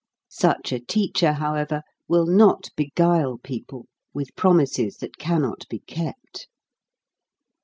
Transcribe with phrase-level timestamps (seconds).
[0.31, 3.85] Such a teacher, however, will not beguile people
[4.15, 6.47] with promises that cannot be kept.